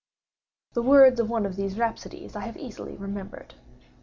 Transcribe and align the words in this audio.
The 0.73 0.81
words 0.81 1.19
of 1.19 1.29
one 1.29 1.45
of 1.45 1.55
these 1.55 1.77
rhapsodies 1.77 2.35
I 2.35 2.39
have 2.39 2.57
easily 2.57 2.97
remembered. 2.97 3.53